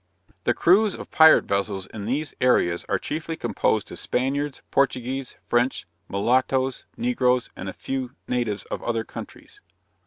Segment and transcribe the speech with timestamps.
[0.45, 5.85] _]The crews of pirate vessels in these seas are chiefly composed of Spaniards, Portuguese, French,
[6.09, 9.61] Mulattoes, Negroes, and a few natives of other countries.